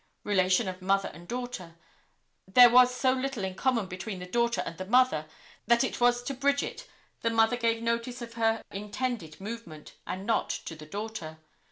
Relation 0.23 0.67
of 0.67 0.81
mother 0.81 1.11
and 1.13 1.27
daughter. 1.27 1.75
There 2.47 2.71
was 2.71 2.91
so 2.91 3.13
little 3.13 3.43
in 3.43 3.53
common 3.53 3.85
between 3.85 4.17
the 4.17 4.25
daughter 4.25 4.63
and 4.65 4.75
the 4.79 4.85
mother 4.85 5.27
that 5.67 5.83
it 5.83 6.01
was 6.01 6.23
to 6.23 6.33
Bridget 6.33 6.87
the 7.21 7.29
mother 7.29 7.55
gave 7.55 7.83
notice 7.83 8.19
of 8.19 8.33
her 8.33 8.63
intended 8.71 9.39
movement, 9.39 9.93
and 10.07 10.25
not 10.25 10.49
to 10.49 10.75
the 10.75 10.87
daughter. 10.87 11.37